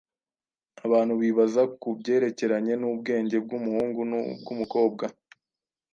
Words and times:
abantu 0.85 1.13
bibaza 1.21 1.61
ku 1.81 1.89
byerekeranye 1.99 2.73
n’ubwenge 2.77 3.35
bw’umuhungu 3.45 4.01
n’ubw’umukobwa. 4.09 5.05